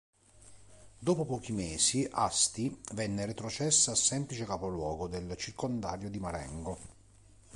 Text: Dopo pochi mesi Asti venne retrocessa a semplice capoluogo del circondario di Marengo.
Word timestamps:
Dopo 0.97 1.25
pochi 1.27 1.51
mesi 1.51 2.07
Asti 2.11 2.75
venne 2.93 3.27
retrocessa 3.27 3.91
a 3.91 3.95
semplice 3.95 4.45
capoluogo 4.45 5.07
del 5.07 5.35
circondario 5.37 6.09
di 6.09 6.19
Marengo. 6.19 6.79